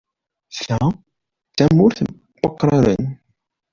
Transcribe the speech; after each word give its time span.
Ta 0.67 0.79
d 1.49 1.53
tamurt 1.57 1.99
n 2.03 2.09
wakraren. 2.41 3.05